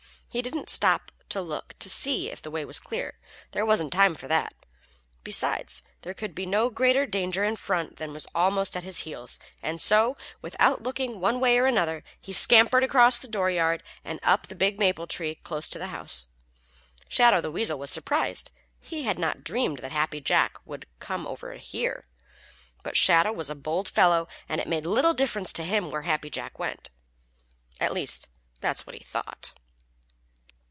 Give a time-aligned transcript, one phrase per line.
[0.33, 3.19] He didn't stop to look to see if the way was clear.
[3.51, 4.53] There wasn't time for that.
[5.25, 9.39] Besides, there could be no greater danger in front than was almost at his heels,
[9.61, 14.47] and so, without looking one way or another, he scampered across the dooryard and up
[14.47, 16.29] the big maple tree close to the house.
[17.09, 18.51] Shadow the Weasel was surprised.
[18.79, 22.07] He had not dreamed that Happy Jack would come over here.
[22.83, 26.29] But Shadow is a bold fellow, and it made little difference to him where Happy
[26.29, 26.89] Jack went.
[27.81, 28.29] At least,
[28.61, 29.55] that is what he thought.